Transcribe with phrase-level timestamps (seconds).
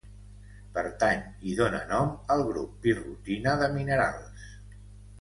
[0.77, 1.21] Pertany
[1.51, 4.53] i dóna nom al grup pirrotina de minerals.